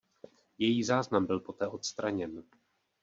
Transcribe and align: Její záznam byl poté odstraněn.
Její 0.57 0.83
záznam 0.83 1.25
byl 1.25 1.39
poté 1.39 1.67
odstraněn. 1.67 2.43